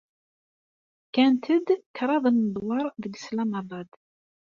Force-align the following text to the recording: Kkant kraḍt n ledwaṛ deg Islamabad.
Kkant 1.05 1.43
kraḍt 1.97 2.25
n 2.35 2.43
ledwaṛ 2.43 2.85
deg 3.03 3.13
Islamabad. 3.19 3.89